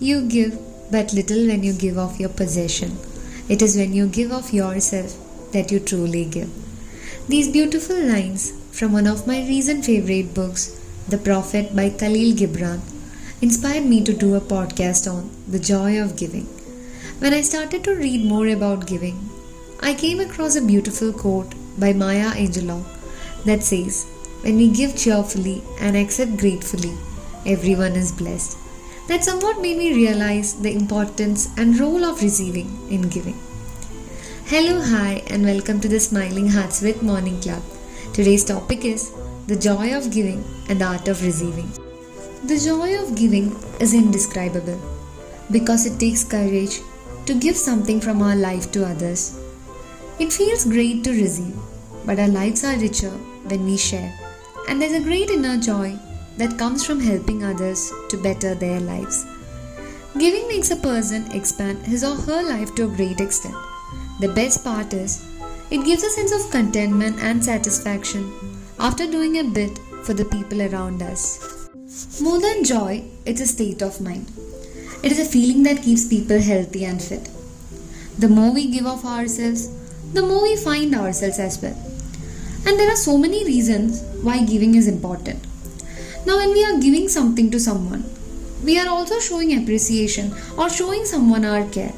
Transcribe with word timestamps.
You 0.00 0.22
give 0.22 0.58
but 0.90 1.12
little 1.12 1.46
when 1.46 1.62
you 1.62 1.74
give 1.74 1.98
of 1.98 2.18
your 2.18 2.30
possession. 2.30 2.96
It 3.50 3.60
is 3.60 3.76
when 3.76 3.92
you 3.92 4.06
give 4.06 4.32
of 4.32 4.50
yourself 4.50 5.14
that 5.52 5.70
you 5.70 5.78
truly 5.78 6.24
give. 6.24 6.50
These 7.28 7.52
beautiful 7.52 8.00
lines 8.02 8.54
from 8.70 8.94
one 8.94 9.06
of 9.06 9.26
my 9.26 9.46
recent 9.46 9.84
favorite 9.84 10.32
books, 10.32 10.80
The 11.06 11.18
Prophet 11.18 11.76
by 11.76 11.90
Khalil 11.90 12.34
Gibran, 12.34 12.80
inspired 13.42 13.84
me 13.84 14.02
to 14.04 14.14
do 14.14 14.36
a 14.36 14.40
podcast 14.40 15.06
on 15.12 15.30
the 15.46 15.58
joy 15.58 16.00
of 16.00 16.16
giving. 16.16 16.46
When 17.18 17.34
I 17.34 17.42
started 17.42 17.84
to 17.84 17.94
read 17.94 18.24
more 18.24 18.48
about 18.48 18.86
giving, 18.86 19.28
I 19.80 19.92
came 19.92 20.20
across 20.20 20.56
a 20.56 20.62
beautiful 20.62 21.12
quote 21.12 21.54
by 21.78 21.92
Maya 21.92 22.30
Angelou 22.30 22.82
that 23.44 23.62
says, 23.62 24.06
When 24.40 24.56
we 24.56 24.70
give 24.70 24.96
cheerfully 24.96 25.62
and 25.78 25.94
accept 25.94 26.38
gratefully, 26.38 26.96
everyone 27.44 27.92
is 27.92 28.12
blessed 28.12 28.56
that 29.08 29.24
somewhat 29.24 29.60
made 29.60 29.76
me 29.76 29.92
realize 29.92 30.54
the 30.62 30.72
importance 30.72 31.48
and 31.56 31.78
role 31.78 32.04
of 32.04 32.22
receiving 32.22 32.68
in 32.88 33.02
giving. 33.08 33.38
Hello, 34.46 34.80
hi, 34.80 35.22
and 35.26 35.44
welcome 35.44 35.80
to 35.80 35.88
the 35.88 35.98
Smiling 35.98 36.48
Hearts 36.48 36.82
with 36.82 37.02
Morning 37.02 37.40
Club. 37.40 37.62
Today's 38.12 38.44
topic 38.44 38.84
is 38.84 39.12
the 39.48 39.56
joy 39.56 39.96
of 39.96 40.12
giving 40.12 40.44
and 40.68 40.80
the 40.80 40.84
art 40.84 41.08
of 41.08 41.24
receiving. 41.24 41.68
The 42.44 42.60
joy 42.64 43.02
of 43.02 43.16
giving 43.16 43.56
is 43.80 43.92
indescribable 43.92 44.80
because 45.50 45.84
it 45.84 45.98
takes 45.98 46.22
courage 46.22 46.80
to 47.26 47.34
give 47.34 47.56
something 47.56 48.00
from 48.00 48.22
our 48.22 48.36
life 48.36 48.70
to 48.72 48.86
others. 48.86 49.36
It 50.20 50.32
feels 50.32 50.64
great 50.64 51.02
to 51.04 51.10
receive, 51.10 51.56
but 52.06 52.20
our 52.20 52.28
lives 52.28 52.62
are 52.62 52.76
richer 52.76 53.10
when 53.50 53.64
we 53.64 53.76
share, 53.76 54.16
and 54.68 54.80
there's 54.80 54.92
a 54.92 55.00
great 55.00 55.30
inner 55.30 55.58
joy 55.58 55.98
that 56.36 56.58
comes 56.58 56.84
from 56.84 57.00
helping 57.00 57.44
others 57.44 57.92
to 58.08 58.16
better 58.16 58.54
their 58.54 58.80
lives. 58.80 59.26
Giving 60.18 60.46
makes 60.48 60.70
a 60.70 60.76
person 60.76 61.30
expand 61.32 61.86
his 61.86 62.04
or 62.04 62.14
her 62.14 62.42
life 62.42 62.74
to 62.74 62.84
a 62.84 62.96
great 62.96 63.20
extent. 63.20 63.54
The 64.20 64.28
best 64.28 64.62
part 64.62 64.92
is, 64.92 65.26
it 65.70 65.84
gives 65.84 66.02
a 66.02 66.10
sense 66.10 66.32
of 66.32 66.50
contentment 66.50 67.18
and 67.20 67.42
satisfaction 67.42 68.30
after 68.78 69.10
doing 69.10 69.38
a 69.38 69.44
bit 69.44 69.78
for 70.04 70.12
the 70.14 70.24
people 70.26 70.60
around 70.62 71.02
us. 71.02 71.70
More 72.20 72.40
than 72.40 72.64
joy, 72.64 73.04
it's 73.24 73.40
a 73.40 73.46
state 73.46 73.82
of 73.82 74.00
mind. 74.00 74.30
It 75.02 75.12
is 75.12 75.18
a 75.18 75.24
feeling 75.24 75.62
that 75.64 75.82
keeps 75.82 76.08
people 76.08 76.40
healthy 76.40 76.84
and 76.84 77.02
fit. 77.02 77.28
The 78.18 78.28
more 78.28 78.52
we 78.52 78.70
give 78.70 78.86
of 78.86 79.04
ourselves, 79.04 79.68
the 80.12 80.22
more 80.22 80.42
we 80.42 80.56
find 80.56 80.94
ourselves 80.94 81.38
as 81.38 81.60
well. 81.62 81.76
And 82.66 82.78
there 82.78 82.90
are 82.90 82.96
so 82.96 83.16
many 83.16 83.44
reasons 83.44 84.02
why 84.22 84.44
giving 84.44 84.74
is 84.74 84.86
important. 84.86 85.46
Now, 86.24 86.36
when 86.36 86.52
we 86.52 86.64
are 86.64 86.78
giving 86.78 87.08
something 87.08 87.50
to 87.50 87.58
someone, 87.58 88.04
we 88.64 88.78
are 88.78 88.88
also 88.88 89.18
showing 89.18 89.60
appreciation 89.60 90.32
or 90.56 90.70
showing 90.70 91.04
someone 91.04 91.44
our 91.44 91.64
care. 91.70 91.92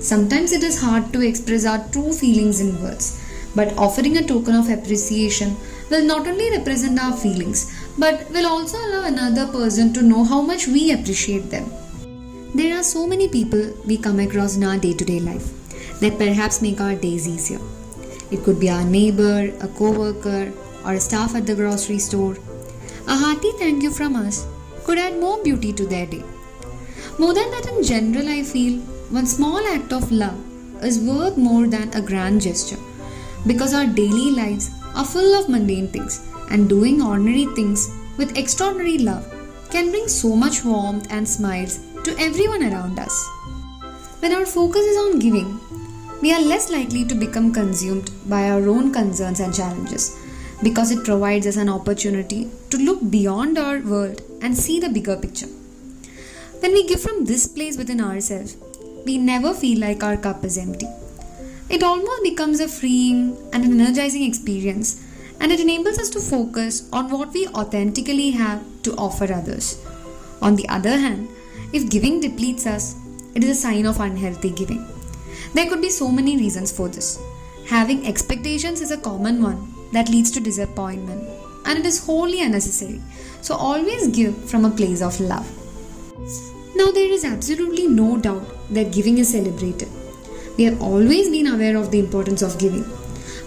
Sometimes 0.00 0.52
it 0.52 0.62
is 0.62 0.80
hard 0.80 1.12
to 1.14 1.26
express 1.26 1.64
our 1.64 1.86
true 1.90 2.12
feelings 2.12 2.60
in 2.60 2.82
words, 2.82 3.18
but 3.54 3.76
offering 3.78 4.18
a 4.18 4.26
token 4.26 4.54
of 4.54 4.68
appreciation 4.68 5.56
will 5.90 6.04
not 6.04 6.26
only 6.26 6.50
represent 6.50 7.00
our 7.00 7.16
feelings 7.16 7.72
but 7.98 8.30
will 8.30 8.46
also 8.46 8.78
allow 8.78 9.06
another 9.06 9.46
person 9.46 9.92
to 9.94 10.02
know 10.02 10.24
how 10.24 10.42
much 10.42 10.66
we 10.66 10.92
appreciate 10.92 11.50
them. 11.50 11.70
There 12.54 12.78
are 12.78 12.82
so 12.82 13.06
many 13.06 13.28
people 13.28 13.72
we 13.86 13.96
come 13.96 14.20
across 14.20 14.56
in 14.56 14.64
our 14.64 14.76
day 14.76 14.92
to 14.92 15.04
day 15.04 15.20
life 15.20 15.48
that 16.00 16.18
perhaps 16.18 16.60
make 16.60 16.80
our 16.80 16.94
days 16.94 17.26
easier. 17.26 17.60
It 18.30 18.44
could 18.44 18.60
be 18.60 18.70
our 18.70 18.84
neighbor, 18.84 19.52
a 19.60 19.68
co 19.68 19.90
worker, 19.90 20.52
or 20.84 20.92
a 20.92 21.00
staff 21.00 21.34
at 21.34 21.46
the 21.46 21.54
grocery 21.54 21.98
store 21.98 22.36
a 23.12 23.16
hearty 23.16 23.50
thank 23.58 23.82
you 23.82 23.90
from 23.90 24.14
us 24.14 24.46
could 24.84 24.96
add 24.96 25.18
more 25.18 25.42
beauty 25.42 25.72
to 25.72 25.84
their 25.84 26.06
day. 26.06 26.22
More 27.18 27.34
than 27.34 27.50
that, 27.50 27.66
in 27.66 27.82
general, 27.82 28.28
I 28.28 28.44
feel 28.44 28.78
one 29.18 29.26
small 29.26 29.58
act 29.66 29.92
of 29.92 30.12
love 30.12 30.38
is 30.84 31.00
worth 31.00 31.36
more 31.36 31.66
than 31.66 31.92
a 31.92 32.00
grand 32.00 32.40
gesture 32.40 32.78
because 33.48 33.74
our 33.74 33.86
daily 33.86 34.30
lives 34.30 34.70
are 34.94 35.04
full 35.04 35.34
of 35.34 35.48
mundane 35.48 35.88
things 35.88 36.24
and 36.50 36.68
doing 36.68 37.02
ordinary 37.02 37.46
things 37.56 37.92
with 38.16 38.38
extraordinary 38.38 38.98
love 38.98 39.26
can 39.70 39.90
bring 39.90 40.06
so 40.06 40.36
much 40.36 40.64
warmth 40.64 41.08
and 41.10 41.28
smiles 41.28 41.80
to 42.04 42.16
everyone 42.16 42.62
around 42.62 43.00
us. 43.00 43.28
When 44.20 44.32
our 44.32 44.46
focus 44.46 44.86
is 44.86 44.96
on 44.98 45.18
giving, 45.18 45.58
we 46.22 46.32
are 46.32 46.40
less 46.40 46.70
likely 46.70 47.04
to 47.06 47.16
become 47.16 47.52
consumed 47.52 48.12
by 48.28 48.50
our 48.50 48.68
own 48.68 48.92
concerns 48.92 49.40
and 49.40 49.52
challenges 49.52 50.16
because 50.62 50.90
it 50.90 51.04
provides 51.04 51.46
us 51.46 51.56
an 51.56 51.68
opportunity 51.68 52.50
to 52.68 52.76
look 52.76 53.10
beyond 53.10 53.58
our 53.58 53.78
world 53.80 54.20
and 54.42 54.56
see 54.56 54.78
the 54.78 54.88
bigger 54.88 55.16
picture. 55.16 55.48
When 56.60 56.72
we 56.72 56.86
give 56.86 57.00
from 57.00 57.24
this 57.24 57.46
place 57.46 57.78
within 57.78 58.00
ourselves, 58.00 58.56
we 59.06 59.16
never 59.16 59.54
feel 59.54 59.80
like 59.80 60.02
our 60.02 60.18
cup 60.18 60.44
is 60.44 60.58
empty. 60.58 60.86
It 61.70 61.82
almost 61.82 62.22
becomes 62.22 62.60
a 62.60 62.68
freeing 62.68 63.38
and 63.52 63.64
an 63.64 63.80
energizing 63.80 64.22
experience, 64.24 65.02
and 65.40 65.50
it 65.50 65.60
enables 65.60 65.98
us 65.98 66.10
to 66.10 66.20
focus 66.20 66.88
on 66.92 67.10
what 67.10 67.32
we 67.32 67.46
authentically 67.48 68.32
have 68.32 68.62
to 68.82 68.94
offer 68.96 69.32
others. 69.32 69.82
On 70.42 70.56
the 70.56 70.68
other 70.68 70.98
hand, 70.98 71.28
if 71.72 71.88
giving 71.88 72.20
depletes 72.20 72.66
us, 72.66 72.96
it 73.34 73.44
is 73.44 73.50
a 73.50 73.60
sign 73.60 73.86
of 73.86 74.00
unhealthy 74.00 74.50
giving. 74.50 74.86
There 75.54 75.68
could 75.68 75.80
be 75.80 75.90
so 75.90 76.10
many 76.10 76.36
reasons 76.36 76.70
for 76.70 76.88
this. 76.88 77.18
Having 77.68 78.06
expectations 78.06 78.80
is 78.80 78.90
a 78.90 78.98
common 78.98 79.42
one 79.42 79.79
that 79.92 80.08
leads 80.08 80.30
to 80.32 80.40
disappointment 80.40 81.28
and 81.66 81.78
it 81.78 81.86
is 81.86 82.04
wholly 82.04 82.42
unnecessary. 82.42 83.00
So 83.42 83.54
always 83.54 84.08
give 84.08 84.48
from 84.50 84.64
a 84.64 84.70
place 84.70 85.02
of 85.02 85.18
love. 85.20 85.48
Now, 86.76 86.90
there 86.90 87.10
is 87.10 87.24
absolutely 87.24 87.86
no 87.86 88.16
doubt 88.16 88.44
that 88.70 88.92
giving 88.92 89.18
is 89.18 89.30
celebrated. 89.30 89.88
We 90.56 90.64
have 90.64 90.80
always 90.82 91.30
been 91.30 91.46
aware 91.46 91.76
of 91.76 91.90
the 91.90 91.98
importance 91.98 92.42
of 92.42 92.58
giving. 92.58 92.84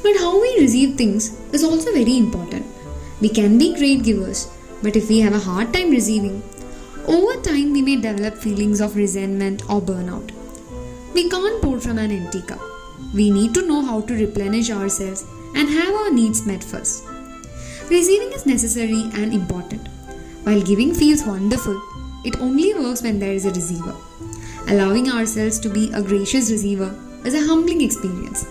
But 0.04 0.18
how 0.18 0.40
we 0.42 0.58
receive 0.59 0.98
things 0.98 1.40
is 1.52 1.64
also 1.64 1.92
very 1.92 2.18
important. 2.18 2.66
We 3.22 3.30
can 3.30 3.58
be 3.58 3.75
great 3.75 4.04
givers, 4.04 4.52
but 4.81 4.96
if 4.96 5.10
we 5.10 5.20
have 5.22 5.34
a 5.34 5.40
hard 5.40 5.74
time 5.74 5.92
receiving, 5.92 6.44
over 7.08 7.42
time 7.42 7.72
we 7.74 7.81
may 7.81 7.96
develop 7.96 8.36
feelings 8.36 8.81
of 8.81 8.96
resentment 8.96 9.64
or 9.70 9.81
burnout. 9.81 10.31
We 11.14 11.30
can't 11.30 11.62
pour 11.62 11.80
from 11.80 11.98
an 11.98 12.12
empty 12.12 12.42
cup. 12.42 12.60
We 13.14 13.30
need 13.30 13.54
to 13.54 13.66
know 13.66 13.81
how 13.81 14.02
to 14.02 14.14
replenish 14.14 14.72
ourselves 14.72 15.25
and 15.56 15.69
have 15.69 15.94
our 15.94 16.12
needs 16.12 16.46
met 16.46 16.64
first. 16.64 17.03
Receiving 17.90 18.31
is 18.34 18.46
necessary 18.46 19.03
and 19.14 19.34
important. 19.34 19.88
While 20.44 20.62
giving 20.62 20.94
feels 20.94 21.25
wonderful, 21.25 21.81
it 22.24 22.40
only 22.40 22.74
works 22.74 23.02
when 23.02 23.19
there 23.19 23.34
is 23.34 23.46
a 23.46 23.52
receiver. 23.52 23.96
Allowing 24.68 25.12
ourselves 25.12 25.59
to 25.59 25.69
be 25.69 25.92
a 25.94 26.02
gracious 26.02 26.50
receiver 26.50 26.96
is 27.25 27.34
a 27.34 27.46
humbling 27.47 27.81
experience. 27.81 28.46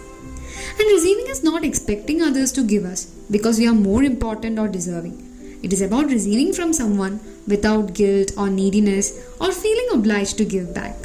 And 0.79 0.91
receiving 0.93 1.27
is 1.29 1.43
not 1.43 1.65
expecting 1.65 2.23
others 2.23 2.53
to 2.53 2.63
give 2.63 2.85
us 2.85 3.07
because 3.31 3.59
we 3.59 3.67
are 3.67 3.75
more 3.75 4.03
important 4.03 4.59
or 4.59 4.69
deserving. 4.69 5.17
It 5.63 5.73
is 5.73 5.81
about 5.81 6.07
receiving 6.07 6.53
from 6.53 6.73
someone 6.73 7.21
without 7.47 7.95
guilt 7.95 8.33
or 8.37 8.51
neediness 8.51 9.35
or 9.41 9.53
feeling 9.53 9.89
obliged 9.93 10.39
to 10.39 10.45
give 10.45 10.75
back. 10.75 10.97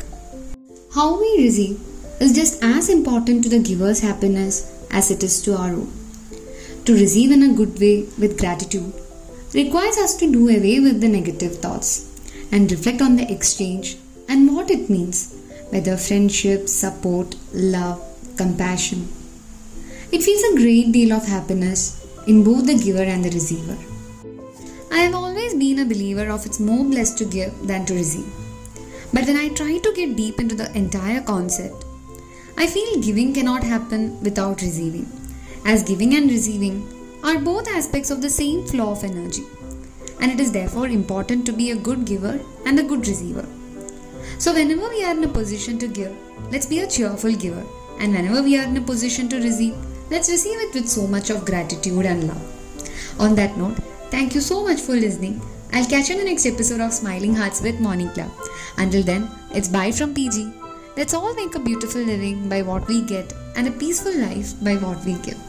How 0.93 1.19
we 1.19 1.43
receive 1.43 1.79
is 2.19 2.33
just 2.33 2.63
as 2.63 2.89
important 2.89 3.43
to 3.43 3.49
the 3.49 3.59
giver's 3.59 3.99
happiness 3.99 4.76
as 4.91 5.11
it 5.11 5.23
is 5.23 5.41
to 5.43 5.55
our 5.57 5.71
own. 5.71 5.91
To 6.85 6.93
receive 6.93 7.31
in 7.31 7.43
a 7.43 7.53
good 7.53 7.79
way 7.79 8.07
with 8.17 8.39
gratitude 8.39 8.93
requires 9.53 9.97
us 9.97 10.15
to 10.17 10.31
do 10.31 10.49
away 10.49 10.79
with 10.79 11.01
the 11.01 11.09
negative 11.09 11.57
thoughts 11.57 11.91
and 12.51 12.71
reflect 12.71 13.01
on 13.01 13.15
the 13.15 13.29
exchange 13.31 13.97
and 14.29 14.55
what 14.55 14.71
it 14.71 14.89
means, 14.89 15.35
whether 15.69 15.97
friendship, 15.97 16.67
support, 16.67 17.35
love, 17.53 18.01
compassion. 18.37 19.07
It 20.11 20.23
feels 20.23 20.43
a 20.43 20.57
great 20.57 20.91
deal 20.91 21.11
of 21.13 21.27
happiness 21.27 22.05
in 22.27 22.43
both 22.43 22.65
the 22.65 22.77
giver 22.77 23.03
and 23.03 23.23
the 23.23 23.31
receiver. 23.31 23.77
I 24.91 24.99
have 24.99 25.15
always 25.15 25.53
been 25.53 25.79
a 25.79 25.85
believer 25.85 26.29
of 26.29 26.45
it's 26.45 26.59
more 26.59 26.85
blessed 26.85 27.17
to 27.17 27.25
give 27.25 27.53
than 27.67 27.85
to 27.85 27.93
receive. 27.93 28.31
But 29.13 29.25
when 29.25 29.37
I 29.37 29.49
try 29.49 29.77
to 29.77 29.93
get 29.93 30.15
deep 30.15 30.39
into 30.39 30.55
the 30.55 30.71
entire 30.77 31.21
concept, 31.21 31.83
I 32.59 32.65
feel 32.65 33.01
giving 33.01 33.33
cannot 33.33 33.63
happen 33.63 34.19
without 34.21 34.63
receiving, 34.63 35.07
as 35.63 35.83
giving 35.83 36.15
and 36.15 36.29
receiving 36.29 36.77
are 37.23 37.39
both 37.39 37.67
aspects 37.67 38.09
of 38.09 38.21
the 38.21 38.31
same 38.31 38.65
flow 38.65 38.89
of 38.91 39.03
energy, 39.03 39.43
and 40.19 40.31
it 40.31 40.39
is 40.39 40.51
therefore 40.51 40.87
important 40.87 41.45
to 41.45 41.53
be 41.53 41.69
a 41.69 41.75
good 41.75 42.05
giver 42.05 42.39
and 42.65 42.79
a 42.79 42.83
good 42.83 43.07
receiver. 43.07 43.45
So, 44.39 44.53
whenever 44.55 44.89
we 44.89 45.03
are 45.03 45.15
in 45.15 45.23
a 45.23 45.27
position 45.27 45.77
to 45.79 45.87
give, 45.87 46.15
let's 46.51 46.65
be 46.65 46.79
a 46.79 46.87
cheerful 46.87 47.33
giver, 47.33 47.63
and 47.99 48.11
whenever 48.11 48.41
we 48.41 48.57
are 48.57 48.63
in 48.63 48.77
a 48.77 48.81
position 48.81 49.29
to 49.29 49.37
receive, 49.37 49.75
let's 50.09 50.29
receive 50.29 50.59
it 50.59 50.73
with 50.73 50.89
so 50.89 51.05
much 51.05 51.29
of 51.29 51.45
gratitude 51.45 52.05
and 52.05 52.27
love. 52.27 53.19
On 53.19 53.35
that 53.35 53.55
note, 53.55 53.77
thank 54.09 54.33
you 54.33 54.41
so 54.41 54.63
much 54.63 54.81
for 54.81 54.93
listening. 54.93 55.39
I'll 55.73 55.85
catch 55.85 56.09
you 56.09 56.15
in 56.15 56.25
the 56.25 56.31
next 56.31 56.47
episode 56.47 56.81
of 56.81 56.93
Smiling 56.93 57.35
Hearts 57.35 57.61
with 57.61 57.79
Morning 57.79 58.09
Club. 58.09 58.31
Until 58.77 59.03
then, 59.03 59.29
it's 59.51 59.67
bye 59.67 59.91
from 59.91 60.15
PG. 60.15 60.66
Let's 60.97 61.13
all 61.13 61.35
make 61.35 61.53
a 61.53 61.59
beautiful 61.59 62.01
living 62.01 62.49
by 62.49 62.63
what 62.63 62.87
we 62.87 63.03
get 63.03 63.31
and 63.55 63.67
a 63.67 63.71
peaceful 63.71 64.17
life 64.19 64.53
by 64.63 64.77
what 64.77 65.05
we 65.05 65.13
give. 65.21 65.46